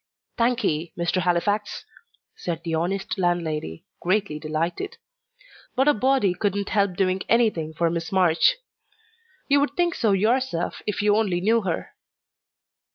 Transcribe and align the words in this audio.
"Thank'ee, 0.35 0.93
Mr. 0.97 1.17
Halifax," 1.21 1.85
said 2.35 2.63
the 2.63 2.73
honest 2.73 3.19
landlady, 3.19 3.85
greatly 3.99 4.39
delighted. 4.39 4.97
"But 5.75 5.87
a 5.87 5.93
body 5.93 6.33
couldn't 6.33 6.69
help 6.69 6.95
doing 6.95 7.21
anything 7.29 7.75
for 7.75 7.87
Miss 7.91 8.11
March. 8.11 8.55
You 9.47 9.59
would 9.59 9.75
think 9.77 9.93
so 9.93 10.11
yourself, 10.13 10.81
if 10.87 11.03
you 11.03 11.15
only 11.15 11.39
knew 11.39 11.61
her." 11.61 11.91